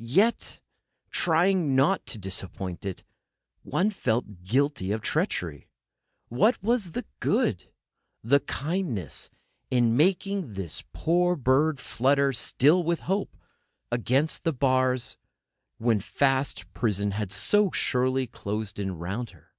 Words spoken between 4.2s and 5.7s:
guilty of treachery: